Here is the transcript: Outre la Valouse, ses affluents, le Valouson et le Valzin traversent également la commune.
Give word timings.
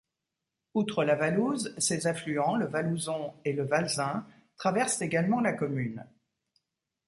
Outre 0.73 1.03
la 1.03 1.13
Valouse, 1.13 1.75
ses 1.77 2.07
affluents, 2.07 2.55
le 2.55 2.65
Valouson 2.65 3.35
et 3.45 3.53
le 3.53 3.61
Valzin 3.63 4.25
traversent 4.57 5.03
également 5.03 5.41
la 5.41 5.53
commune. 5.53 6.03